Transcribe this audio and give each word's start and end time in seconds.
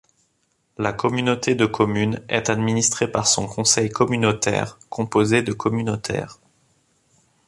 La 0.79 0.93
communauté 0.93 1.53
de 1.53 1.67
communes 1.67 2.21
est 2.27 2.49
administrée 2.49 3.07
par 3.11 3.27
son 3.27 3.45
conseil 3.45 3.89
communautaire, 3.91 4.79
composé 4.89 5.43
de 5.43 5.53
communautaires. 5.53 6.39